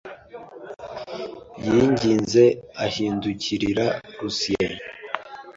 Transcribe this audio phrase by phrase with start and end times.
[1.65, 2.43] Yinginze
[2.85, 3.85] ahindukirira
[4.17, 4.73] Lucien